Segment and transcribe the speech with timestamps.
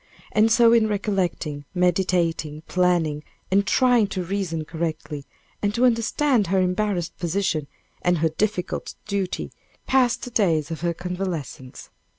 [0.31, 5.25] And so in recollecting, meditating, planning, and trying to reason correctly,
[5.61, 7.67] and to understand her embarrassed position,
[8.01, 9.51] and her difficult duty,
[9.85, 11.91] passed the days of her convalescence.